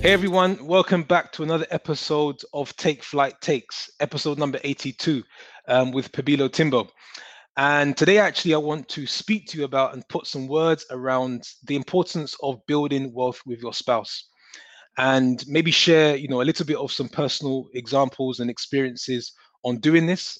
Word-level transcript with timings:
Hey 0.00 0.12
everyone, 0.12 0.64
welcome 0.64 1.02
back 1.02 1.32
to 1.32 1.42
another 1.42 1.66
episode 1.72 2.40
of 2.54 2.76
Take 2.76 3.02
Flight 3.02 3.40
Takes, 3.40 3.90
episode 3.98 4.38
number 4.38 4.60
82 4.62 5.24
um, 5.66 5.90
with 5.90 6.12
Pabilo 6.12 6.48
Timbo. 6.52 6.88
And 7.56 7.96
today, 7.96 8.18
actually, 8.18 8.54
I 8.54 8.58
want 8.58 8.88
to 8.90 9.08
speak 9.08 9.48
to 9.48 9.58
you 9.58 9.64
about 9.64 9.94
and 9.94 10.08
put 10.08 10.28
some 10.28 10.46
words 10.46 10.86
around 10.92 11.42
the 11.64 11.74
importance 11.74 12.36
of 12.40 12.64
building 12.68 13.12
wealth 13.12 13.40
with 13.44 13.60
your 13.60 13.74
spouse 13.74 14.28
and 14.98 15.42
maybe 15.48 15.72
share, 15.72 16.14
you 16.14 16.28
know, 16.28 16.42
a 16.42 16.44
little 16.44 16.64
bit 16.64 16.76
of 16.76 16.92
some 16.92 17.08
personal 17.08 17.66
examples 17.74 18.38
and 18.38 18.48
experiences 18.48 19.32
on 19.64 19.80
doing 19.80 20.06
this. 20.06 20.38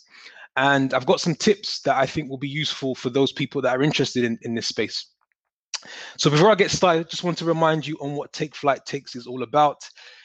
And 0.56 0.94
I've 0.94 1.06
got 1.06 1.20
some 1.20 1.34
tips 1.34 1.80
that 1.82 1.96
I 1.96 2.06
think 2.06 2.30
will 2.30 2.38
be 2.38 2.48
useful 2.48 2.94
for 2.94 3.10
those 3.10 3.32
people 3.32 3.60
that 3.62 3.76
are 3.76 3.82
interested 3.82 4.24
in, 4.24 4.38
in 4.42 4.54
this 4.54 4.68
space. 4.68 5.10
So 6.18 6.30
before 6.30 6.50
I 6.50 6.54
get 6.54 6.70
started, 6.70 7.06
I 7.06 7.08
just 7.08 7.24
want 7.24 7.38
to 7.38 7.44
remind 7.44 7.86
you 7.86 7.96
on 8.00 8.14
what 8.14 8.32
Take 8.32 8.56
Flight 8.56 8.80
Takes 8.86 9.14
is 9.14 9.26
all 9.26 9.42
about. 9.42 9.76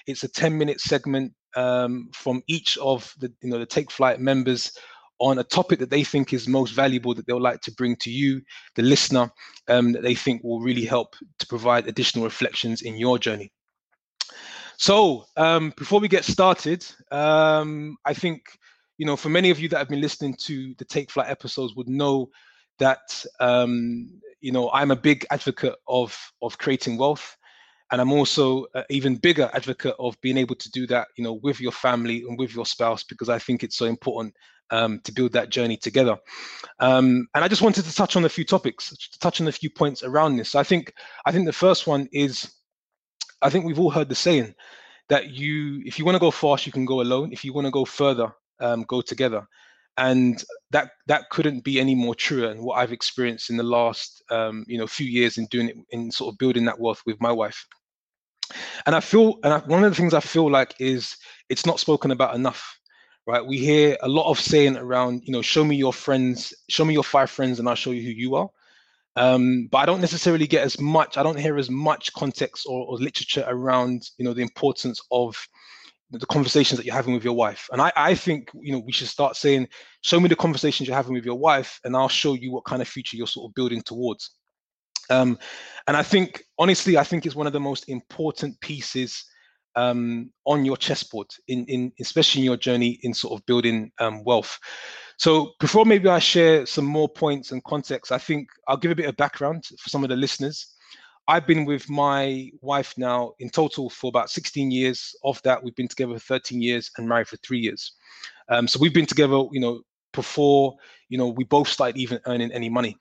It's 0.08 0.24
a 0.24 0.30
10 0.30 0.58
minute 0.58 0.80
segment 0.80 1.34
um, 1.56 2.10
from 2.14 2.42
each 2.48 2.78
of 2.78 3.14
the, 3.20 3.32
you 3.42 3.50
know, 3.50 3.60
the 3.60 3.66
Take 3.66 3.92
Flight 3.92 4.20
members 4.20 4.72
on 5.20 5.38
a 5.38 5.44
topic 5.44 5.78
that 5.80 5.92
they 5.92 6.04
think 6.04 6.34
is 6.34 6.48
most 6.48 6.72
valuable 6.72 7.14
that 7.14 7.28
they'll 7.28 7.40
like 7.40 7.62
to 7.62 7.72
bring 7.74 7.96
to 7.98 8.10
you, 8.10 8.42
the 8.76 8.82
listener, 8.82 9.30
um, 9.68 9.92
that 9.92 10.02
they 10.02 10.16
think 10.16 10.44
will 10.44 10.62
really 10.62 10.86
help 10.86 11.16
to 11.38 11.46
provide 11.46 11.88
additional 11.88 12.26
reflections 12.26 12.82
in 12.82 12.98
your 12.98 13.20
journey. 13.20 13.52
So 14.78 15.26
um, 15.38 15.74
before 15.78 16.00
we 16.00 16.08
get 16.08 16.26
started, 16.26 16.84
um, 17.12 17.98
I 18.04 18.16
think 18.16 18.42
you 19.02 19.08
know 19.08 19.16
for 19.16 19.30
many 19.30 19.50
of 19.50 19.60
you 19.60 19.68
that 19.68 19.80
have 19.80 19.90
been 19.90 20.00
listening 20.00 20.36
to 20.36 20.76
the 20.78 20.86
Take 20.86 21.10
Flight 21.10 21.28
episodes 21.28 21.76
would 21.76 21.90
know 21.90 22.30
that 22.78 23.26
um, 23.40 24.22
you 24.42 24.52
know 24.52 24.70
I'm 24.72 24.92
a 24.92 24.96
big 24.96 25.26
advocate 25.32 25.74
of 25.88 26.16
of 26.44 26.60
creating 26.60 27.00
wealth 27.00 27.36
and 27.92 28.00
I'm 28.00 28.12
also 28.12 28.68
an 28.76 28.84
even 28.92 29.16
bigger 29.16 29.50
advocate 29.56 29.96
of 29.98 30.22
being 30.22 30.38
able 30.38 30.54
to 30.54 30.70
do 30.70 30.86
that, 30.86 31.08
you 31.18 31.24
know, 31.24 31.40
with 31.42 31.60
your 31.60 31.72
family 31.72 32.24
and 32.30 32.38
with 32.38 32.54
your 32.54 32.66
spouse, 32.68 33.04
because 33.04 33.28
I 33.28 33.40
think 33.40 33.64
it's 33.64 33.76
so 33.76 33.86
important 33.86 34.36
um, 34.70 35.02
to 35.04 35.12
build 35.12 35.34
that 35.34 35.50
journey 35.50 35.78
together. 35.78 36.16
Um, 36.80 37.28
and 37.34 37.44
I 37.44 37.48
just 37.48 37.64
wanted 37.64 37.86
to 37.86 37.96
touch 37.96 38.16
on 38.16 38.24
a 38.24 38.30
few 38.30 38.46
topics, 38.46 38.96
to 38.96 39.20
touch 39.20 39.42
on 39.42 39.48
a 39.48 39.52
few 39.52 39.72
points 39.72 40.04
around 40.04 40.38
this. 40.38 40.52
So 40.52 40.60
I 40.60 40.64
think 40.64 40.94
I 41.26 41.32
think 41.32 41.48
the 41.48 41.54
first 41.66 41.88
one 41.88 42.08
is, 42.14 42.54
I 43.42 43.50
think 43.50 43.66
we've 43.66 43.80
all 43.80 43.90
heard 43.90 44.10
the 44.10 44.16
saying 44.16 44.54
that 45.10 45.32
you, 45.32 45.82
if 45.86 45.98
you 45.98 46.06
want 46.06 46.16
to 46.16 46.20
go 46.20 46.32
fast, 46.32 46.68
you 46.68 46.72
can 46.72 46.86
go 46.86 47.02
alone. 47.02 47.34
If 47.34 47.44
you 47.44 47.52
want 47.52 47.66
to 47.66 47.72
go 47.72 47.84
further, 47.84 48.32
um, 48.62 48.84
go 48.84 49.02
together. 49.02 49.46
And 49.98 50.44
that 50.72 50.92
that 51.08 51.30
couldn't 51.30 51.64
be 51.64 51.80
any 51.80 51.96
more 51.96 52.16
true. 52.16 52.48
And 52.48 52.64
what 52.64 52.76
I've 52.76 52.94
experienced 52.94 53.50
in 53.50 53.58
the 53.58 53.64
last, 53.64 54.24
um, 54.32 54.64
you 54.68 54.78
know, 54.78 54.88
few 54.88 55.06
years 55.06 55.38
in 55.38 55.48
doing 55.48 55.70
it, 55.70 55.76
in 55.90 56.12
sort 56.12 56.34
of 56.34 56.38
building 56.38 56.66
that 56.66 56.80
wealth 56.80 57.02
with 57.06 57.20
my 57.20 57.32
wife 57.32 57.68
and 58.86 58.96
i 58.96 59.00
feel 59.00 59.40
and 59.44 59.54
I, 59.54 59.60
one 59.60 59.84
of 59.84 59.92
the 59.92 59.96
things 59.96 60.14
i 60.14 60.20
feel 60.20 60.50
like 60.50 60.76
is 60.80 61.16
it's 61.50 61.66
not 61.66 61.80
spoken 61.80 62.12
about 62.12 62.36
enough 62.36 62.80
right 63.28 63.46
we 63.46 63.58
hear 63.58 63.98
a 64.02 64.08
lot 64.08 64.30
of 64.30 64.40
saying 64.40 64.78
around 64.78 65.24
you 65.26 65.32
know 65.32 65.42
show 65.42 65.64
me 65.64 65.76
your 65.76 65.94
friends 65.94 66.54
show 66.70 66.86
me 66.86 66.94
your 66.94 67.04
five 67.04 67.30
friends 67.30 67.60
and 67.60 67.68
i'll 67.68 67.76
show 67.76 67.92
you 67.92 68.02
who 68.02 68.10
you 68.10 68.36
are 68.36 68.50
um, 69.18 69.68
but 69.72 69.80
i 69.80 69.86
don't 69.86 70.02
necessarily 70.02 70.48
get 70.48 70.64
as 70.64 70.80
much 70.80 71.18
i 71.18 71.24
don't 71.24 71.40
hear 71.40 71.58
as 71.58 71.70
much 71.70 72.14
context 72.14 72.66
or, 72.68 72.86
or 72.88 72.98
literature 72.98 73.46
around 73.48 74.10
you 74.18 74.26
know 74.26 74.34
the 74.34 74.42
importance 74.42 75.02
of 75.12 75.36
the 76.12 76.26
conversations 76.26 76.78
that 76.78 76.86
you're 76.86 76.96
having 76.96 77.14
with 77.14 77.24
your 77.24 77.34
wife 77.34 77.68
and 77.72 77.82
I, 77.82 77.92
I 77.96 78.16
think 78.16 78.50
you 78.54 78.74
know 78.74 78.80
we 78.80 78.92
should 78.92 79.08
start 79.08 79.36
saying 79.36 79.68
show 80.02 80.20
me 80.20 80.28
the 80.28 80.36
conversations 80.36 80.88
you're 80.88 80.96
having 80.96 81.14
with 81.14 81.26
your 81.26 81.40
wife 81.40 81.80
and 81.84 81.96
i'll 81.96 82.10
show 82.10 82.34
you 82.34 82.52
what 82.52 82.66
kind 82.66 82.82
of 82.82 82.88
future 82.88 83.16
you're 83.16 83.28
sort 83.28 83.50
of 83.50 83.56
building 83.56 83.82
towards 83.82 84.32
um, 85.12 85.38
and 85.88 85.98
I 85.98 86.04
think, 86.04 86.44
honestly, 86.58 86.98
I 86.98 87.04
think 87.04 87.26
it's 87.26 87.36
one 87.36 87.48
of 87.48 87.54
the 87.54 87.60
most 87.60 87.90
important 87.90 88.60
pieces 88.62 89.26
um, 89.76 90.32
on 90.46 90.66
your 90.66 90.78
chessboard, 90.78 91.28
in, 91.48 91.66
in 91.66 91.92
especially 92.00 92.42
in 92.42 92.46
your 92.46 92.58
journey 92.58 93.00
in 93.04 93.14
sort 93.14 93.40
of 93.40 93.46
building 93.46 93.92
um, 94.00 94.24
wealth. 94.24 94.58
So 95.18 95.52
before 95.60 95.86
maybe 95.86 96.10
I 96.10 96.20
share 96.20 96.66
some 96.66 96.86
more 96.86 97.08
points 97.08 97.52
and 97.52 97.64
context, 97.64 98.12
I 98.12 98.18
think 98.18 98.48
I'll 98.68 98.78
give 98.78 98.92
a 98.92 98.96
bit 98.96 99.08
of 99.08 99.16
background 99.18 99.66
for 99.80 99.90
some 99.90 100.04
of 100.04 100.10
the 100.10 100.16
listeners. 100.16 100.74
I've 101.28 101.48
been 101.48 101.66
with 101.66 101.90
my 101.90 102.50
wife 102.62 102.94
now 102.98 103.34
in 103.40 103.50
total 103.50 103.90
for 103.90 104.10
about 104.10 104.30
16 104.30 104.72
years. 104.72 105.16
Of 105.24 105.42
that, 105.44 105.64
we've 105.64 105.76
been 105.76 105.88
together 105.88 106.14
for 106.14 106.20
13 106.20 106.62
years 106.62 106.92
and 106.98 107.08
married 107.08 107.28
for 107.28 107.38
three 107.38 107.60
years. 107.60 107.94
Um, 108.50 108.68
so 108.68 108.80
we've 108.80 108.94
been 108.94 109.06
together, 109.06 109.44
you 109.52 109.60
know, 109.60 109.82
before 110.14 110.76
you 111.10 111.18
know 111.18 111.30
we 111.30 111.44
both 111.44 111.68
started 111.68 111.98
even 111.98 112.20
earning 112.26 112.52
any 112.52 112.70
money. 112.70 112.98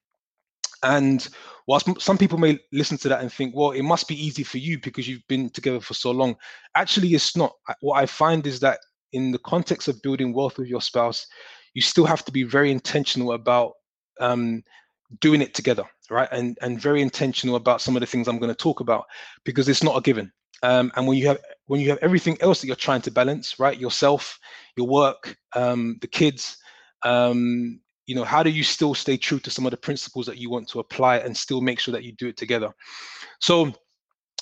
And 0.82 1.28
whilst 1.66 1.88
some 2.00 2.16
people 2.16 2.38
may 2.38 2.58
listen 2.72 2.96
to 2.98 3.08
that 3.10 3.20
and 3.20 3.30
think, 3.30 3.54
well, 3.54 3.72
it 3.72 3.82
must 3.82 4.08
be 4.08 4.14
easy 4.14 4.42
for 4.42 4.56
you 4.58 4.78
because 4.80 5.06
you've 5.06 5.26
been 5.28 5.50
together 5.50 5.80
for 5.80 5.92
so 5.92 6.10
long. 6.10 6.36
Actually, 6.74 7.08
it's 7.08 7.36
not. 7.36 7.52
What 7.80 7.98
I 8.00 8.06
find 8.06 8.46
is 8.46 8.60
that 8.60 8.80
in 9.12 9.30
the 9.30 9.38
context 9.38 9.88
of 9.88 10.00
building 10.02 10.32
wealth 10.32 10.56
with 10.56 10.68
your 10.68 10.80
spouse, 10.80 11.26
you 11.74 11.82
still 11.82 12.06
have 12.06 12.24
to 12.24 12.32
be 12.32 12.44
very 12.44 12.70
intentional 12.70 13.32
about 13.32 13.72
um, 14.20 14.62
doing 15.20 15.42
it 15.42 15.52
together, 15.54 15.84
right? 16.10 16.28
And 16.32 16.58
and 16.62 16.80
very 16.80 17.02
intentional 17.02 17.56
about 17.56 17.80
some 17.80 17.96
of 17.96 18.00
the 18.00 18.06
things 18.06 18.28
I'm 18.28 18.38
going 18.38 18.54
to 18.54 18.62
talk 18.62 18.80
about 18.80 19.06
because 19.44 19.68
it's 19.68 19.82
not 19.82 19.96
a 19.96 20.00
given. 20.00 20.32
Um, 20.62 20.92
and 20.96 21.06
when 21.06 21.16
you 21.16 21.26
have 21.28 21.38
when 21.66 21.80
you 21.80 21.88
have 21.90 21.98
everything 22.02 22.36
else 22.40 22.60
that 22.60 22.66
you're 22.66 22.76
trying 22.76 23.02
to 23.02 23.10
balance, 23.10 23.58
right? 23.58 23.78
Yourself, 23.78 24.38
your 24.76 24.86
work, 24.86 25.36
um, 25.54 25.96
the 26.00 26.06
kids, 26.08 26.58
um, 27.02 27.80
you 28.10 28.16
know 28.16 28.24
how 28.24 28.42
do 28.42 28.50
you 28.50 28.64
still 28.64 28.92
stay 28.92 29.16
true 29.16 29.38
to 29.38 29.52
some 29.52 29.64
of 29.66 29.70
the 29.70 29.76
principles 29.76 30.26
that 30.26 30.36
you 30.36 30.50
want 30.50 30.68
to 30.68 30.80
apply 30.80 31.18
and 31.18 31.36
still 31.36 31.60
make 31.60 31.78
sure 31.78 31.92
that 31.92 32.02
you 32.02 32.10
do 32.14 32.26
it 32.26 32.36
together 32.36 32.70
so 33.38 33.72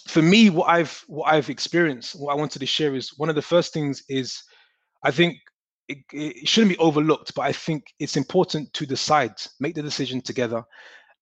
for 0.06 0.22
me 0.22 0.48
what 0.48 0.70
i've 0.70 1.04
what 1.06 1.30
i've 1.30 1.50
experienced 1.50 2.18
what 2.18 2.32
i 2.32 2.34
wanted 2.34 2.60
to 2.60 2.64
share 2.66 2.94
is 2.94 3.10
one 3.18 3.28
of 3.28 3.34
the 3.34 3.42
first 3.42 3.74
things 3.74 4.02
is 4.08 4.42
i 5.04 5.10
think 5.10 5.36
it, 5.86 5.98
it 6.12 6.48
shouldn't 6.48 6.72
be 6.72 6.78
overlooked 6.78 7.34
but 7.34 7.42
i 7.42 7.52
think 7.52 7.84
it's 7.98 8.16
important 8.16 8.72
to 8.72 8.86
decide 8.86 9.32
make 9.60 9.74
the 9.74 9.82
decision 9.82 10.22
together 10.22 10.62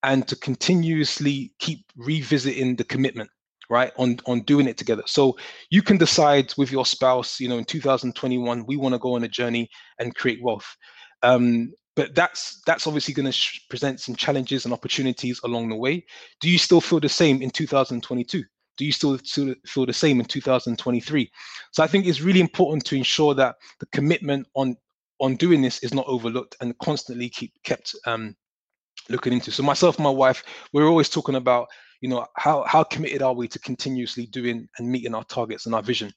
and 0.02 0.26
to 0.28 0.36
continuously 0.36 1.52
keep 1.58 1.84
revisiting 1.96 2.76
the 2.76 2.84
commitment 2.84 3.30
right 3.68 3.92
on 3.98 4.18
on 4.26 4.40
doing 4.42 4.68
it 4.68 4.76
together. 4.76 5.02
So 5.06 5.36
you 5.70 5.82
can 5.82 5.96
decide 5.96 6.52
with 6.56 6.70
your 6.70 6.86
spouse 6.86 7.40
you 7.40 7.48
know 7.48 7.58
in 7.58 7.64
2021 7.64 8.64
we 8.66 8.76
want 8.76 8.94
to 8.94 8.98
go 8.98 9.14
on 9.14 9.24
a 9.24 9.28
journey 9.28 9.68
and 9.98 10.14
create 10.14 10.42
wealth. 10.42 10.76
Um, 11.22 11.72
but 11.96 12.14
that's 12.14 12.60
that's 12.66 12.86
obviously 12.86 13.14
going 13.14 13.26
to 13.26 13.32
sh- 13.32 13.60
present 13.68 14.00
some 14.00 14.14
challenges 14.14 14.64
and 14.64 14.74
opportunities 14.74 15.40
along 15.44 15.70
the 15.70 15.76
way. 15.76 16.04
Do 16.40 16.50
you 16.50 16.58
still 16.58 16.80
feel 16.80 17.00
the 17.00 17.08
same 17.08 17.42
in 17.42 17.50
2022 17.50 18.44
do 18.76 18.84
you 18.84 18.92
still 18.92 19.16
feel 19.18 19.86
the 19.86 19.92
same 19.92 20.20
in 20.20 20.26
2023 20.26 21.30
so 21.72 21.82
i 21.82 21.86
think 21.86 22.06
it's 22.06 22.20
really 22.20 22.40
important 22.40 22.84
to 22.84 22.94
ensure 22.94 23.34
that 23.34 23.56
the 23.80 23.86
commitment 23.86 24.46
on 24.54 24.76
on 25.20 25.36
doing 25.36 25.62
this 25.62 25.82
is 25.82 25.94
not 25.94 26.06
overlooked 26.06 26.56
and 26.60 26.76
constantly 26.78 27.28
keep 27.28 27.52
kept 27.64 27.94
um, 28.06 28.36
looking 29.08 29.32
into 29.32 29.50
so 29.50 29.62
myself 29.62 29.96
and 29.96 30.04
my 30.04 30.10
wife 30.10 30.42
we're 30.72 30.88
always 30.88 31.08
talking 31.08 31.36
about 31.36 31.68
you 32.00 32.08
know 32.08 32.26
how 32.36 32.64
how 32.64 32.82
committed 32.82 33.22
are 33.22 33.34
we 33.34 33.48
to 33.48 33.58
continuously 33.60 34.26
doing 34.26 34.68
and 34.78 34.90
meeting 34.90 35.14
our 35.14 35.24
targets 35.24 35.66
and 35.66 35.74
our 35.74 35.82
vision 35.82 36.12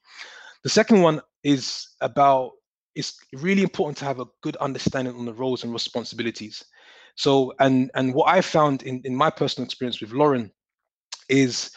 the 0.63 0.69
second 0.69 1.01
one 1.01 1.21
is 1.43 1.87
about 2.01 2.51
it's 2.95 3.17
really 3.33 3.63
important 3.63 3.97
to 3.97 4.05
have 4.05 4.19
a 4.19 4.25
good 4.41 4.57
understanding 4.57 5.15
on 5.15 5.25
the 5.25 5.33
roles 5.33 5.63
and 5.63 5.71
responsibilities. 5.71 6.63
So, 7.15 7.53
and 7.59 7.89
and 7.95 8.13
what 8.13 8.29
I 8.29 8.41
found 8.41 8.83
in, 8.83 9.01
in 9.05 9.15
my 9.15 9.29
personal 9.29 9.65
experience 9.65 10.01
with 10.01 10.11
Lauren 10.11 10.51
is 11.29 11.71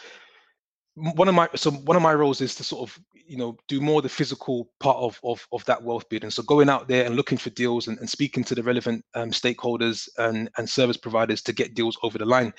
one 0.95 1.27
of 1.27 1.33
my 1.33 1.49
so 1.55 1.71
one 1.71 1.97
of 1.97 2.03
my 2.03 2.13
roles 2.13 2.39
is 2.39 2.53
to 2.55 2.63
sort 2.63 2.87
of 2.87 2.99
you 3.13 3.37
know 3.37 3.57
do 3.67 3.81
more 3.81 4.01
the 4.01 4.09
physical 4.09 4.69
part 4.79 4.97
of 4.97 5.19
of, 5.23 5.45
of 5.51 5.65
that 5.65 5.81
wealth 5.81 6.07
building. 6.09 6.29
So 6.29 6.43
going 6.43 6.69
out 6.69 6.87
there 6.87 7.05
and 7.05 7.15
looking 7.15 7.37
for 7.37 7.49
deals 7.51 7.87
and, 7.87 7.97
and 7.99 8.09
speaking 8.09 8.43
to 8.45 8.55
the 8.55 8.63
relevant 8.63 9.03
um, 9.15 9.31
stakeholders 9.31 10.07
and 10.17 10.49
and 10.57 10.69
service 10.69 10.97
providers 10.97 11.41
to 11.43 11.53
get 11.53 11.73
deals 11.73 11.97
over 12.03 12.17
the 12.17 12.25
line. 12.25 12.53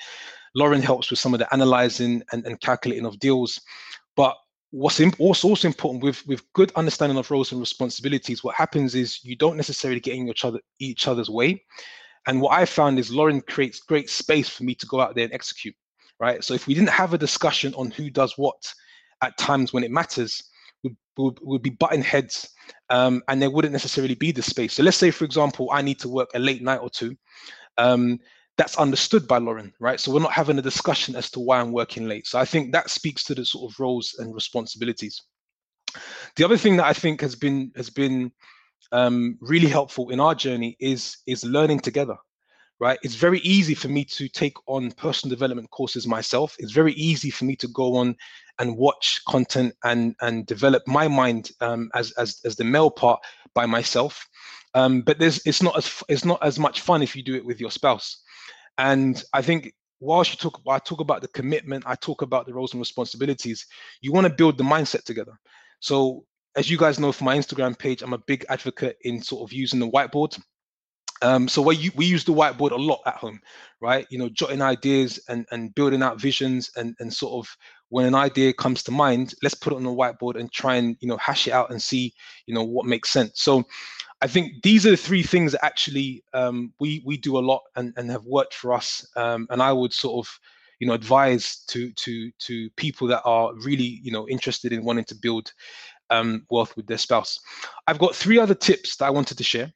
Lauren 0.53 0.81
helps 0.81 1.09
with 1.09 1.19
some 1.19 1.33
of 1.33 1.39
the 1.39 1.53
analyzing 1.53 2.23
and, 2.31 2.45
and 2.45 2.59
calculating 2.61 3.05
of 3.05 3.19
deals. 3.19 3.59
But 4.15 4.35
what's 4.71 4.99
also 5.19 5.47
also 5.47 5.67
important 5.67 6.03
with 6.03 6.25
with 6.27 6.51
good 6.53 6.73
understanding 6.75 7.17
of 7.17 7.31
roles 7.31 7.51
and 7.53 7.61
responsibilities 7.61 8.43
what 8.43 8.55
happens 8.55 8.95
is 8.95 9.23
you 9.23 9.37
don't 9.37 9.55
necessarily 9.55 10.01
get 10.01 10.15
in 10.15 10.27
each 10.27 10.43
other 10.43 10.59
each 10.79 11.07
other's 11.07 11.29
way. 11.29 11.63
And 12.27 12.41
what 12.41 12.57
i 12.57 12.65
found 12.65 12.99
is 12.99 13.11
lauren 13.11 13.39
creates 13.39 13.79
great 13.79 14.09
space 14.09 14.49
for 14.49 14.63
me 14.63 14.75
to 14.75 14.85
go 14.87 14.99
out 14.99 15.15
there 15.15 15.25
and 15.25 15.33
execute 15.33 15.75
right 16.19 16.43
so 16.43 16.53
if 16.53 16.67
we 16.67 16.73
didn't 16.73 16.89
have 16.89 17.13
a 17.13 17.17
discussion 17.17 17.73
on 17.75 17.91
who 17.91 18.09
does 18.09 18.33
what 18.37 18.73
at 19.21 19.37
times 19.37 19.73
when 19.73 19.83
it 19.83 19.91
matters 19.91 20.41
would 20.83 20.95
would, 21.17 21.39
would 21.41 21.61
be 21.61 21.69
butting 21.69 22.03
heads 22.03 22.49
um, 22.89 23.21
and 23.27 23.41
there 23.41 23.49
wouldn't 23.49 23.71
necessarily 23.71 24.15
be 24.15 24.31
the 24.31 24.41
space 24.41 24.73
so 24.73 24.83
let's 24.83 24.97
say 24.97 25.11
for 25.11 25.25
example 25.25 25.69
i 25.71 25.81
need 25.81 25.99
to 25.99 26.09
work 26.09 26.29
a 26.35 26.39
late 26.39 26.61
night 26.61 26.79
or 26.79 26.89
two 26.89 27.15
um, 27.77 28.19
that's 28.57 28.77
understood 28.77 29.27
by 29.27 29.37
Lauren, 29.37 29.73
right? 29.79 29.99
So 29.99 30.11
we're 30.11 30.21
not 30.21 30.31
having 30.31 30.57
a 30.57 30.61
discussion 30.61 31.15
as 31.15 31.29
to 31.31 31.39
why 31.39 31.59
I'm 31.59 31.73
working 31.73 32.07
late. 32.07 32.25
So 32.25 32.39
I 32.39 32.45
think 32.45 32.71
that 32.71 32.89
speaks 32.89 33.23
to 33.25 33.35
the 33.35 33.45
sort 33.45 33.71
of 33.71 33.79
roles 33.79 34.15
and 34.19 34.33
responsibilities. 34.33 35.21
The 36.35 36.45
other 36.45 36.57
thing 36.57 36.77
that 36.77 36.85
I 36.85 36.93
think 36.93 37.21
has 37.21 37.35
been 37.35 37.71
has 37.75 37.89
been 37.89 38.31
um, 38.91 39.37
really 39.41 39.67
helpful 39.67 40.09
in 40.09 40.19
our 40.19 40.35
journey 40.35 40.77
is 40.79 41.17
is 41.27 41.43
learning 41.43 41.79
together, 41.81 42.15
right? 42.79 42.99
It's 43.03 43.15
very 43.15 43.39
easy 43.39 43.73
for 43.73 43.87
me 43.87 44.03
to 44.05 44.27
take 44.27 44.55
on 44.67 44.91
personal 44.91 45.33
development 45.33 45.69
courses 45.71 46.07
myself. 46.07 46.55
It's 46.59 46.71
very 46.71 46.93
easy 46.93 47.29
for 47.29 47.45
me 47.45 47.55
to 47.57 47.67
go 47.69 47.95
on 47.95 48.15
and 48.59 48.77
watch 48.77 49.21
content 49.27 49.73
and 49.83 50.15
and 50.21 50.45
develop 50.45 50.83
my 50.87 51.07
mind 51.07 51.51
um, 51.61 51.89
as 51.93 52.11
as 52.13 52.39
as 52.45 52.55
the 52.55 52.63
male 52.63 52.89
part 52.89 53.19
by 53.53 53.65
myself. 53.65 54.27
Um, 54.73 55.01
but 55.01 55.19
there's 55.19 55.41
it's 55.45 55.61
not 55.61 55.77
as 55.77 56.03
it's 56.09 56.25
not 56.25 56.43
as 56.43 56.59
much 56.59 56.81
fun 56.81 57.01
if 57.01 57.15
you 57.15 57.23
do 57.23 57.35
it 57.35 57.45
with 57.45 57.59
your 57.59 57.71
spouse. 57.71 58.21
And 58.77 59.23
I 59.33 59.41
think 59.41 59.73
whilst 59.99 60.31
you 60.31 60.37
talk, 60.37 60.61
I 60.67 60.79
talk 60.79 60.99
about 60.99 61.21
the 61.21 61.29
commitment, 61.29 61.85
I 61.87 61.95
talk 61.95 62.21
about 62.21 62.45
the 62.45 62.53
roles 62.53 62.73
and 62.73 62.81
responsibilities. 62.81 63.65
You 64.01 64.11
want 64.11 64.27
to 64.27 64.33
build 64.33 64.57
the 64.57 64.63
mindset 64.63 65.03
together. 65.03 65.33
So 65.79 66.25
as 66.55 66.69
you 66.69 66.77
guys 66.77 66.99
know 66.99 67.11
from 67.11 67.25
my 67.25 67.37
Instagram 67.37 67.77
page, 67.77 68.01
I'm 68.01 68.13
a 68.13 68.17
big 68.17 68.45
advocate 68.49 68.97
in 69.01 69.21
sort 69.21 69.49
of 69.49 69.53
using 69.53 69.79
the 69.79 69.89
whiteboard. 69.89 70.39
Um, 71.21 71.47
so 71.47 71.61
we, 71.61 71.91
we 71.95 72.05
use 72.05 72.23
the 72.25 72.33
whiteboard 72.33 72.71
a 72.71 72.75
lot 72.75 73.01
at 73.05 73.15
home, 73.15 73.39
right? 73.81 74.05
You 74.09 74.19
know, 74.19 74.29
jotting 74.29 74.61
ideas 74.61 75.19
and, 75.29 75.45
and 75.51 75.73
building 75.73 76.03
out 76.03 76.19
visions 76.19 76.69
and, 76.75 76.95
and 76.99 77.13
sort 77.13 77.33
of 77.33 77.57
when 77.89 78.05
an 78.05 78.15
idea 78.15 78.51
comes 78.51 78.83
to 78.83 78.91
mind, 78.91 79.33
let's 79.41 79.55
put 79.55 79.71
it 79.71 79.77
on 79.77 79.83
the 79.83 79.89
whiteboard 79.89 80.37
and 80.37 80.51
try 80.51 80.75
and, 80.75 80.97
you 80.99 81.07
know, 81.07 81.17
hash 81.17 81.47
it 81.47 81.53
out 81.53 81.71
and 81.71 81.81
see, 81.81 82.13
you 82.45 82.53
know, 82.53 82.63
what 82.63 82.85
makes 82.85 83.11
sense. 83.11 83.41
So 83.41 83.63
I 84.21 84.27
think 84.27 84.63
these 84.63 84.85
are 84.85 84.91
the 84.91 84.97
three 84.97 85.23
things 85.23 85.53
that 85.53 85.63
actually 85.63 86.23
um, 86.33 86.73
we, 86.79 87.01
we 87.05 87.17
do 87.17 87.37
a 87.37 87.39
lot 87.39 87.61
and, 87.75 87.93
and 87.95 88.09
have 88.11 88.25
worked 88.25 88.53
for 88.53 88.73
us. 88.73 89.07
Um, 89.15 89.47
and 89.49 89.61
I 89.61 89.71
would 89.71 89.93
sort 89.93 90.25
of, 90.25 90.39
you 90.79 90.87
know, 90.87 90.93
advise 90.93 91.63
to, 91.67 91.91
to, 91.93 92.31
to 92.39 92.69
people 92.71 93.07
that 93.07 93.21
are 93.23 93.53
really, 93.63 94.01
you 94.03 94.11
know, 94.11 94.27
interested 94.27 94.73
in 94.73 94.83
wanting 94.83 95.05
to 95.05 95.15
build 95.15 95.53
um, 96.09 96.45
wealth 96.49 96.75
with 96.75 96.87
their 96.87 96.97
spouse. 96.97 97.39
I've 97.87 97.99
got 97.99 98.15
three 98.15 98.37
other 98.37 98.55
tips 98.55 98.97
that 98.97 99.05
I 99.05 99.09
wanted 99.11 99.37
to 99.37 99.43
share 99.43 99.71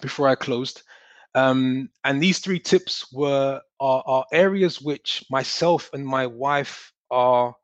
before 0.00 0.28
I 0.28 0.34
closed. 0.34 0.82
Um, 1.34 1.88
and 2.04 2.22
these 2.22 2.38
three 2.38 2.60
tips 2.60 3.12
were 3.12 3.60
are, 3.80 4.02
are, 4.06 4.24
areas 4.32 4.80
which 4.80 5.24
myself 5.30 5.90
and 5.92 6.06
my 6.06 6.26
wife 6.26 6.92
are 7.10 7.54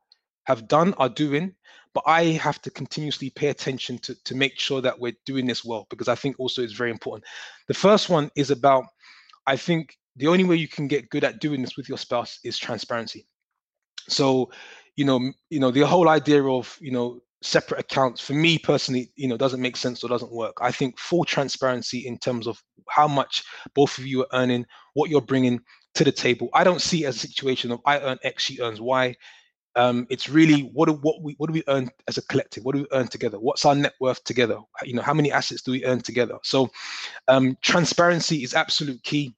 have 0.45 0.67
done, 0.67 0.93
are 0.95 1.09
doing, 1.09 1.55
but 1.93 2.03
I 2.05 2.23
have 2.23 2.61
to 2.63 2.71
continuously 2.71 3.29
pay 3.29 3.47
attention 3.47 3.97
to, 3.99 4.15
to 4.23 4.35
make 4.35 4.59
sure 4.59 4.81
that 4.81 4.99
we're 4.99 5.15
doing 5.25 5.45
this 5.45 5.63
well, 5.63 5.87
because 5.89 6.07
I 6.07 6.15
think 6.15 6.39
also 6.39 6.61
it's 6.61 6.73
very 6.73 6.91
important. 6.91 7.25
The 7.67 7.73
first 7.73 8.09
one 8.09 8.29
is 8.35 8.51
about, 8.51 8.85
I 9.47 9.55
think 9.55 9.97
the 10.15 10.27
only 10.27 10.43
way 10.43 10.55
you 10.55 10.67
can 10.67 10.87
get 10.87 11.09
good 11.09 11.23
at 11.23 11.39
doing 11.39 11.61
this 11.61 11.77
with 11.77 11.87
your 11.87 11.97
spouse 11.97 12.39
is 12.43 12.57
transparency. 12.57 13.25
So, 14.09 14.51
you 14.95 15.05
know, 15.05 15.31
you 15.49 15.59
know, 15.59 15.71
the 15.71 15.87
whole 15.87 16.09
idea 16.09 16.43
of, 16.43 16.77
you 16.81 16.91
know, 16.91 17.21
separate 17.41 17.79
accounts 17.79 18.21
for 18.21 18.33
me 18.33 18.57
personally 18.57 19.11
you 19.15 19.27
know 19.27 19.37
doesn't 19.37 19.61
make 19.61 19.75
sense 19.75 20.03
or 20.03 20.07
doesn't 20.07 20.31
work. 20.31 20.57
I 20.61 20.71
think 20.71 20.99
full 20.99 21.25
transparency 21.25 21.99
in 21.99 22.17
terms 22.17 22.47
of 22.47 22.61
how 22.89 23.07
much 23.07 23.43
both 23.73 23.97
of 23.97 24.05
you 24.05 24.21
are 24.21 24.27
earning 24.33 24.65
what 24.93 25.09
you're 25.09 25.21
bringing 25.21 25.59
to 25.95 26.03
the 26.03 26.11
table. 26.11 26.49
I 26.53 26.63
don't 26.63 26.81
see 26.81 27.05
as 27.05 27.15
a 27.15 27.27
situation 27.27 27.71
of 27.71 27.79
i 27.85 27.99
earn 27.99 28.19
x 28.23 28.43
she 28.43 28.59
earns 28.61 28.79
y. 28.79 29.15
Um, 29.77 30.05
it's 30.09 30.27
really 30.27 30.69
what 30.73 30.87
do 30.87 30.93
what 31.01 31.21
we 31.23 31.33
what 31.37 31.47
do 31.47 31.53
we 31.53 31.63
earn 31.67 31.89
as 32.07 32.17
a 32.17 32.21
collective? 32.23 32.63
What 32.63 32.75
do 32.75 32.81
we 32.81 32.87
earn 32.91 33.07
together? 33.07 33.39
What's 33.39 33.65
our 33.65 33.73
net 33.73 33.93
worth 33.99 34.23
together? 34.25 34.59
You 34.83 34.93
know 34.93 35.01
how 35.01 35.13
many 35.13 35.31
assets 35.31 35.61
do 35.61 35.71
we 35.71 35.85
earn 35.85 36.01
together? 36.01 36.37
So 36.43 36.69
um, 37.27 37.57
transparency 37.61 38.43
is 38.43 38.53
absolute 38.53 39.01
key. 39.03 39.33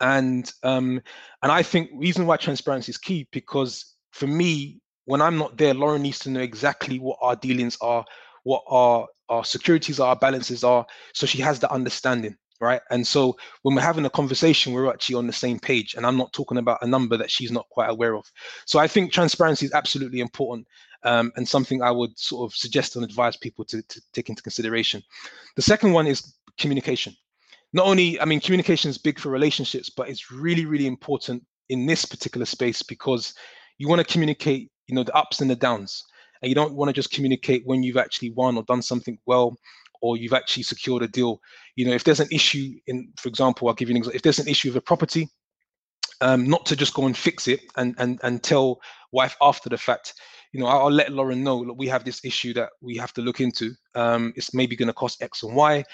And 0.00 0.52
um, 0.62 1.00
and 1.42 1.50
i 1.50 1.62
think 1.62 1.90
reason 1.94 2.26
why 2.26 2.36
transparency 2.36 2.90
is 2.90 2.98
key 2.98 3.26
because 3.32 3.94
for 4.12 4.28
me 4.28 4.80
when 5.08 5.22
I'm 5.22 5.38
not 5.38 5.56
there, 5.56 5.72
Lauren 5.72 6.02
needs 6.02 6.18
to 6.20 6.30
know 6.30 6.40
exactly 6.40 6.98
what 6.98 7.16
our 7.22 7.34
dealings 7.34 7.78
are, 7.80 8.04
what 8.44 8.62
our 8.68 9.06
our 9.30 9.44
securities 9.44 10.00
are, 10.00 10.08
our 10.08 10.16
balances 10.16 10.62
are, 10.64 10.86
so 11.12 11.26
she 11.26 11.40
has 11.40 11.58
the 11.58 11.70
understanding, 11.70 12.34
right? 12.60 12.80
And 12.90 13.06
so 13.06 13.36
when 13.62 13.74
we're 13.74 13.82
having 13.82 14.06
a 14.06 14.10
conversation, 14.10 14.72
we're 14.72 14.90
actually 14.90 15.16
on 15.16 15.26
the 15.26 15.32
same 15.32 15.58
page, 15.58 15.94
and 15.94 16.06
I'm 16.06 16.16
not 16.18 16.32
talking 16.34 16.58
about 16.58 16.78
a 16.82 16.86
number 16.86 17.16
that 17.16 17.30
she's 17.30 17.50
not 17.50 17.68
quite 17.70 17.88
aware 17.88 18.16
of. 18.16 18.24
So 18.66 18.78
I 18.78 18.86
think 18.86 19.12
transparency 19.12 19.64
is 19.64 19.72
absolutely 19.72 20.20
important, 20.20 20.66
um, 21.04 21.32
and 21.36 21.48
something 21.48 21.82
I 21.82 21.90
would 21.90 22.18
sort 22.18 22.50
of 22.50 22.54
suggest 22.54 22.96
and 22.96 23.04
advise 23.04 23.36
people 23.36 23.64
to, 23.66 23.80
to 23.80 24.02
take 24.12 24.28
into 24.28 24.42
consideration. 24.42 25.02
The 25.56 25.62
second 25.62 25.92
one 25.92 26.06
is 26.06 26.34
communication. 26.58 27.14
Not 27.72 27.86
only, 27.86 28.20
I 28.20 28.26
mean, 28.26 28.40
communication 28.40 28.90
is 28.90 28.98
big 28.98 29.18
for 29.18 29.30
relationships, 29.30 29.90
but 29.90 30.08
it's 30.10 30.30
really, 30.30 30.66
really 30.66 30.86
important 30.86 31.44
in 31.70 31.86
this 31.86 32.04
particular 32.04 32.46
space 32.46 32.82
because 32.82 33.34
you 33.78 33.88
want 33.88 34.00
to 34.00 34.12
communicate 34.12 34.70
you 34.88 34.94
know 34.94 35.04
the 35.04 35.14
ups 35.14 35.40
and 35.40 35.50
the 35.50 35.56
downs 35.56 36.04
and 36.42 36.48
you 36.48 36.54
don't 36.54 36.74
want 36.74 36.88
to 36.88 36.92
just 36.92 37.12
communicate 37.12 37.62
when 37.66 37.82
you've 37.82 37.96
actually 37.96 38.30
won 38.30 38.56
or 38.56 38.62
done 38.64 38.82
something 38.82 39.18
well 39.26 39.56
or 40.00 40.16
you've 40.16 40.32
actually 40.32 40.62
secured 40.62 41.02
a 41.02 41.08
deal. 41.08 41.40
You 41.76 41.86
know 41.86 41.92
if 41.92 42.04
there's 42.04 42.20
an 42.20 42.28
issue 42.32 42.74
in 42.86 43.12
for 43.16 43.28
example 43.28 43.68
i'll 43.68 43.74
give 43.74 43.88
you 43.88 43.94
an 43.94 43.98
example 43.98 44.16
if 44.16 44.22
there's 44.22 44.38
an 44.38 44.48
issue 44.48 44.68
with 44.68 44.76
a 44.76 44.80
property 44.80 45.28
um, 46.20 46.48
not 46.48 46.66
to 46.66 46.74
just 46.74 46.94
go 46.94 47.06
and 47.06 47.16
fix 47.16 47.46
it 47.46 47.60
and 47.76 47.94
and 47.98 48.18
and 48.24 48.42
tell 48.42 48.80
wife 49.12 49.36
after 49.40 49.68
the 49.68 49.78
fact 49.78 50.14
you 50.52 50.58
know 50.58 50.66
i'll, 50.66 50.90
let 50.90 51.12
lauren 51.12 51.44
know 51.44 51.64
that 51.64 51.74
we 51.74 51.86
have 51.86 52.04
this 52.04 52.24
issue 52.24 52.52
that 52.54 52.70
we 52.80 52.96
have 52.96 53.12
to 53.12 53.20
look 53.20 53.40
into. 53.40 53.72
Um, 53.94 54.32
it's 54.34 54.54
maybe 54.54 54.74
going 54.74 54.88
to 54.88 54.92
cost 54.92 55.22
x 55.22 55.44
and 55.44 55.54
y 55.54 55.84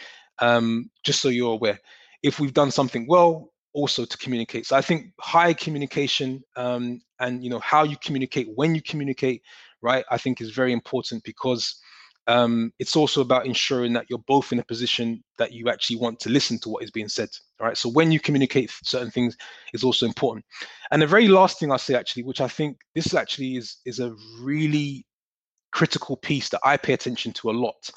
um, 0.41 0.91
just 1.05 1.21
so 1.21 1.29
you're 1.29 1.53
aware. 1.53 1.79
If 2.23 2.41
we've 2.41 2.55
done 2.55 2.71
something 2.71 3.07
well 3.07 3.51
also 3.75 4.05
to 4.05 4.17
communicate. 4.17 4.67
So 4.67 4.77
I 4.77 4.81
think 4.81 5.13
high 5.21 5.53
communication 5.53 6.43
um, 6.57 7.01
and 7.21 7.43
you 7.45 7.51
know 7.51 7.59
how 7.59 7.83
you 7.83 7.97
communicate 8.03 8.49
when 8.55 8.75
you 8.75 8.81
communicate, 8.81 9.43
right? 9.83 10.05
I 10.11 10.17
think 10.17 10.41
is 10.41 10.51
very 10.51 10.73
important 10.73 11.25
because 11.25 11.77
um, 12.27 12.73
it's 12.79 12.97
also 12.97 13.21
about 13.21 13.45
ensuring 13.45 13.93
that 13.93 14.07
you're 14.09 14.25
both 14.27 14.53
in 14.53 14.59
a 14.59 14.65
position 14.65 15.23
that 15.39 15.53
you 15.53 15.69
actually 15.69 15.97
want 15.97 16.21
to 16.21 16.31
listen 16.31 16.59
to 16.61 16.71
what 16.71 16.83
is 16.83 16.91
being 16.91 17.09
said. 17.09 17.29
All 17.61 17.67
right. 17.67 17.77
So 17.77 17.91
when 17.91 18.11
you 18.11 18.21
communicate 18.21 18.73
certain 18.83 19.11
things 19.11 19.37
is 19.75 19.85
also 19.85 20.07
important. 20.07 20.47
And 20.91 21.03
the 21.03 21.07
very 21.07 21.29
last 21.29 21.59
thing 21.59 21.71
I'll 21.71 21.79
say 21.79 21.95
actually, 21.95 22.23
which 22.23 22.41
I 22.41 22.49
think 22.49 22.79
this 22.95 23.13
actually 23.13 23.57
is 23.57 23.77
is 23.85 23.99
a 24.01 24.15
really 24.41 25.05
critical 25.73 26.17
piece 26.17 26.49
that 26.51 26.61
I 26.65 26.77
pay 26.77 26.93
attention 26.93 27.33
to 27.33 27.51
a 27.51 27.53
lot, 27.53 27.91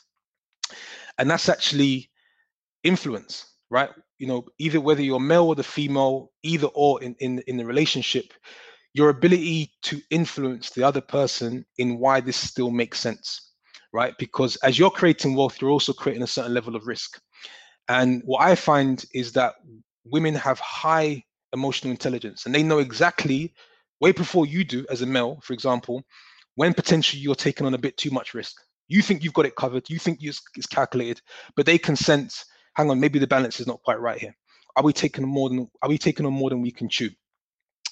and 1.19 1.29
that's 1.29 1.47
actually 1.47 2.09
influence 2.83 3.45
right? 3.69 3.89
You 4.17 4.27
know, 4.27 4.45
either 4.57 4.81
whether 4.81 5.01
you're 5.01 5.19
male 5.19 5.45
or 5.45 5.55
the 5.55 5.63
female, 5.63 6.31
either 6.43 6.67
or 6.67 7.01
in, 7.03 7.15
in, 7.19 7.39
in 7.47 7.57
the 7.57 7.65
relationship, 7.65 8.33
your 8.93 9.09
ability 9.09 9.71
to 9.83 10.01
influence 10.09 10.71
the 10.71 10.83
other 10.83 11.01
person 11.01 11.65
in 11.77 11.99
why 11.99 12.19
this 12.19 12.37
still 12.37 12.71
makes 12.71 12.99
sense, 12.99 13.51
right? 13.93 14.13
Because 14.17 14.55
as 14.57 14.79
you're 14.79 14.89
creating 14.89 15.35
wealth, 15.35 15.61
you're 15.61 15.69
also 15.69 15.93
creating 15.93 16.23
a 16.23 16.27
certain 16.27 16.53
level 16.53 16.75
of 16.75 16.87
risk. 16.87 17.19
And 17.89 18.21
what 18.25 18.41
I 18.41 18.55
find 18.55 19.03
is 19.13 19.31
that 19.33 19.55
women 20.05 20.33
have 20.35 20.59
high 20.59 21.23
emotional 21.53 21.91
intelligence 21.91 22.45
and 22.45 22.53
they 22.53 22.63
know 22.63 22.79
exactly 22.79 23.53
way 24.01 24.11
before 24.11 24.45
you 24.45 24.63
do 24.63 24.85
as 24.89 25.01
a 25.01 25.05
male, 25.05 25.39
for 25.43 25.53
example, 25.53 26.03
when 26.55 26.73
potentially 26.73 27.21
you're 27.21 27.35
taking 27.35 27.65
on 27.65 27.73
a 27.73 27.77
bit 27.79 27.97
too 27.97 28.11
much 28.11 28.33
risk. 28.33 28.55
You 28.87 29.01
think 29.01 29.23
you've 29.23 29.33
got 29.33 29.45
it 29.45 29.55
covered, 29.55 29.89
you 29.89 29.99
think 29.99 30.19
it's 30.23 30.67
calculated, 30.67 31.21
but 31.55 31.65
they 31.65 31.77
can 31.77 31.95
sense 31.95 32.45
hang 32.77 32.91
on, 32.91 32.99
maybe 32.99 33.17
the 33.17 33.27
balance 33.27 33.59
is 33.59 33.67
not 33.67 33.81
quite 33.81 33.99
right 33.99 34.19
here. 34.19 34.35
Are 34.75 34.83
we 34.83 34.93
taking 34.93 35.25
more 35.25 35.49
than 35.49 35.67
are 35.81 35.89
we 35.89 35.97
taking 35.97 36.25
on 36.25 36.33
more 36.33 36.51
than 36.51 36.61
we 36.61 36.71
can 36.71 36.87
chew? 36.87 37.09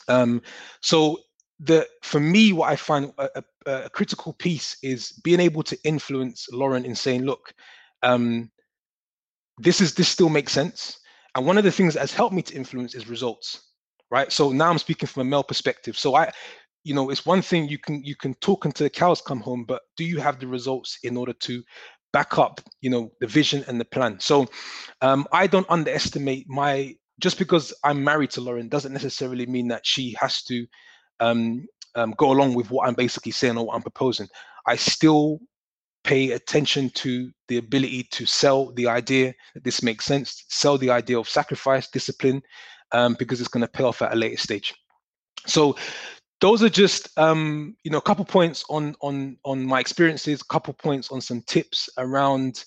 Um, 0.08 0.44
so 0.82 1.18
the 1.60 1.88
for 2.04 2.20
me, 2.20 2.54
what 2.54 2.70
I 2.70 2.75
find 2.75 3.12
a, 3.18 3.30
a, 3.36 3.72
a, 3.86 3.89
critical 3.89 4.34
piece 4.34 4.77
is 4.84 5.12
being 5.24 5.39
able 5.39 5.63
to 5.63 5.77
influence 5.84 6.48
Lauren 6.51 6.86
in 6.86 6.94
saying, 6.94 7.24
look, 7.24 7.54
um, 8.04 8.51
this 9.58 9.82
is 9.82 9.96
this 9.96 10.08
still 10.08 10.30
makes 10.30 10.54
sense. 10.54 11.00
And 11.34 11.48
one 11.48 11.58
of 11.58 11.63
the 11.63 11.72
things 11.72 11.96
that 11.96 12.01
has 12.01 12.13
helped 12.13 12.36
me 12.36 12.44
to 12.44 12.56
influence 12.56 12.94
is 12.94 13.10
results, 13.10 13.72
right? 14.12 14.32
So 14.32 14.51
now 14.51 14.70
I'm 14.70 14.77
speaking 14.77 15.08
from 15.08 15.22
a 15.22 15.30
male 15.30 15.44
perspective. 15.44 15.98
So 15.98 16.15
I, 16.15 16.32
you 16.84 16.94
know, 16.94 17.10
it's 17.10 17.25
one 17.25 17.42
thing 17.42 17.68
you 17.68 17.80
can 17.80 18.04
you 18.04 18.15
can 18.15 18.36
talk 18.36 18.65
until 18.65 18.86
the 18.86 18.92
cows 18.92 19.22
come 19.22 19.39
home, 19.39 19.65
but 19.65 19.82
do 19.98 20.06
you 20.06 20.20
have 20.20 20.39
the 20.39 20.48
results 20.48 21.00
in 21.04 21.18
order 21.18 21.34
to 21.34 21.63
back 22.15 22.38
up 22.45 22.62
you 22.79 22.89
know 22.89 23.12
the 23.19 23.27
vision 23.27 23.62
and 23.67 23.77
the 23.81 23.89
plan. 23.95 24.13
So 24.19 24.36
um, 25.01 25.22
i 25.41 25.45
don't 25.53 25.69
underestimate 25.69 26.45
my 26.62 26.95
just 27.25 27.38
because 27.38 27.74
i'm 27.84 28.01
married 28.12 28.31
to 28.31 28.41
lauren 28.41 28.69
doesn't 28.69 28.93
necessarily 29.00 29.45
mean 29.55 29.67
that 29.67 29.86
she 29.86 30.15
has 30.22 30.41
to 30.43 30.65
um, 31.19 31.65
um, 32.00 32.13
go 32.17 32.31
along 32.31 32.53
with 32.53 32.72
what 32.72 32.88
i'm 32.88 32.93
basically 33.05 33.34
saying 33.39 33.57
or 33.57 33.65
what 33.65 33.75
i'm 33.75 33.81
proposing. 33.91 34.27
I 34.65 34.75
still 34.77 35.39
pay 36.03 36.31
attention 36.31 36.89
to 37.03 37.12
the 37.50 37.57
ability 37.57 38.01
to 38.17 38.25
sell 38.25 38.72
the 38.79 38.88
idea 38.88 39.34
that 39.53 39.63
this 39.63 39.84
makes 39.89 40.05
sense 40.05 40.45
sell 40.48 40.77
the 40.77 40.91
idea 41.00 41.19
of 41.19 41.27
sacrifice 41.39 41.86
discipline 41.89 42.41
um, 42.98 43.15
because 43.19 43.39
it's 43.39 43.53
going 43.55 43.67
to 43.67 43.77
pay 43.77 43.84
off 43.84 44.01
at 44.01 44.13
a 44.13 44.22
later 44.24 44.41
stage. 44.48 44.74
So 45.48 45.75
those 46.42 46.62
are 46.63 46.70
just 46.70 47.18
um, 47.18 47.75
you 47.84 47.92
know 47.92 47.98
a 47.98 48.01
couple 48.01 48.25
points 48.25 48.63
on 48.70 48.96
on 49.01 49.38
on 49.44 49.65
my 49.65 49.80
experiences 49.80 50.42
a 50.42 50.54
couple 50.54 50.74
points 50.74 51.12
on 51.12 51.22
some 51.22 51.42
tips 51.42 51.89
around 51.98 52.65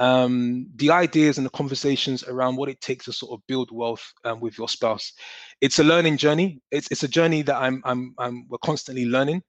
um, 0.00 0.66
the 0.76 0.90
ideas 0.90 1.36
and 1.36 1.44
the 1.44 1.50
conversations 1.50 2.24
around 2.24 2.56
what 2.56 2.70
it 2.70 2.80
takes 2.80 3.04
to 3.04 3.12
sort 3.12 3.38
of 3.38 3.46
build 3.46 3.70
wealth 3.70 4.12
um, 4.24 4.40
with 4.40 4.56
your 4.56 4.66
spouse. 4.66 5.12
It's 5.60 5.78
a 5.78 5.84
learning 5.84 6.16
journey. 6.16 6.62
It's, 6.70 6.88
it's 6.90 7.02
a 7.02 7.08
journey 7.08 7.42
that 7.42 7.56
I'm, 7.56 7.82
I'm, 7.84 8.14
I'm 8.16 8.46
we're 8.48 8.56
constantly 8.64 9.04
learning 9.04 9.42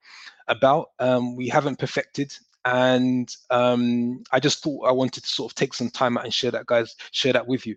about. 0.50 0.90
Um, 1.00 1.38
we 1.38 1.48
haven't 1.48 1.80
perfected 1.80 2.34
and 2.65 3.34
um, 3.50 4.24
I 4.32 4.39
just 4.39 4.63
thought 4.63 4.88
I 4.88 4.91
wanted 4.91 5.24
to 5.24 5.30
sort 5.30 5.51
of 5.51 5.56
take 5.56 5.74
some 5.74 5.89
time 5.89 6.18
out 6.18 6.25
and 6.25 6.34
share 6.34 6.51
that, 6.51 6.65
guys, 6.65 6.96
share 7.12 7.34
that 7.34 7.48
with 7.48 7.65
you. 7.65 7.75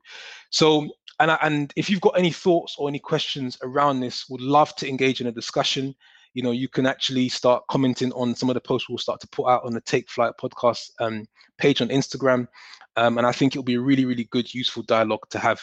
So 0.50 0.88
and 1.20 1.30
I, 1.30 1.38
and 1.42 1.72
if 1.76 1.88
you've 1.88 2.00
got 2.00 2.18
any 2.18 2.30
thoughts 2.30 2.76
or 2.78 2.88
any 2.88 2.98
questions 2.98 3.56
around 3.62 4.00
this, 4.00 4.28
would 4.28 4.40
love 4.40 4.74
to 4.76 4.88
engage 4.88 5.20
in 5.20 5.26
a 5.26 5.32
discussion. 5.32 5.94
You 6.34 6.42
know, 6.42 6.50
you 6.50 6.68
can 6.68 6.86
actually 6.86 7.28
start 7.28 7.64
commenting 7.68 8.12
on 8.12 8.34
some 8.34 8.50
of 8.50 8.54
the 8.54 8.60
posts 8.60 8.88
we'll 8.88 8.98
start 8.98 9.20
to 9.20 9.28
put 9.28 9.46
out 9.46 9.64
on 9.64 9.72
the 9.72 9.80
Take 9.80 10.10
Flight 10.10 10.32
podcast 10.40 10.90
um, 10.98 11.26
page 11.58 11.80
on 11.80 11.88
Instagram, 11.88 12.48
um, 12.96 13.18
and 13.18 13.26
I 13.26 13.32
think 13.32 13.52
it'll 13.52 13.62
be 13.62 13.74
a 13.74 13.80
really, 13.80 14.04
really 14.04 14.24
good, 14.24 14.52
useful 14.52 14.82
dialogue 14.82 15.28
to 15.30 15.38
have. 15.38 15.60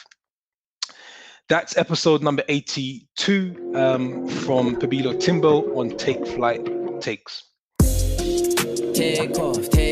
That's 1.49 1.75
episode 1.75 2.23
number 2.23 2.43
82 2.47 3.73
um, 3.75 4.27
from 4.27 4.77
Pabilo 4.77 5.19
Timbo 5.19 5.77
on 5.77 5.97
Take 5.97 6.25
Flight 6.25 7.01
Takes. 7.01 7.50
Take 8.93 9.39
off, 9.39 9.69
take 9.69 9.90